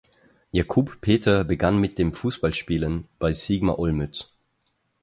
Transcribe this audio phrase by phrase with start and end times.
[0.51, 4.31] Jakub Petr begann mit dem Fußballspielen bei Sigma Olmütz.